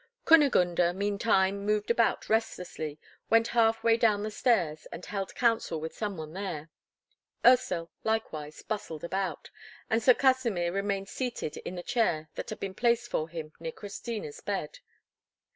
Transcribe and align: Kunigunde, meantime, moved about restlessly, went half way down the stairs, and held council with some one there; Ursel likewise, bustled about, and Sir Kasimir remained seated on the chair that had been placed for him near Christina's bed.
Kunigunde, 0.25 0.95
meantime, 0.95 1.63
moved 1.63 1.91
about 1.91 2.27
restlessly, 2.27 2.97
went 3.29 3.49
half 3.49 3.83
way 3.83 3.97
down 3.97 4.23
the 4.23 4.31
stairs, 4.31 4.87
and 4.91 5.05
held 5.05 5.35
council 5.35 5.79
with 5.79 5.93
some 5.95 6.17
one 6.17 6.33
there; 6.33 6.71
Ursel 7.45 7.91
likewise, 8.03 8.63
bustled 8.63 9.03
about, 9.03 9.51
and 9.91 10.01
Sir 10.01 10.15
Kasimir 10.15 10.71
remained 10.73 11.07
seated 11.09 11.61
on 11.67 11.75
the 11.75 11.83
chair 11.83 12.29
that 12.33 12.49
had 12.49 12.59
been 12.59 12.73
placed 12.73 13.11
for 13.11 13.29
him 13.29 13.53
near 13.59 13.71
Christina's 13.71 14.41
bed. 14.41 14.79